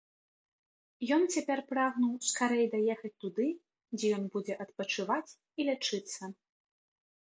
Ён 1.17 1.21
цяпер 1.35 1.57
прагнуў 1.73 2.13
скарэй 2.29 2.65
даехаць 2.73 3.13
туды, 3.27 3.47
дзе 3.95 4.07
ён 4.19 4.23
будзе 4.35 4.53
адпачываць 4.69 5.27
і 5.39 5.61
лячыцца. 5.73 6.37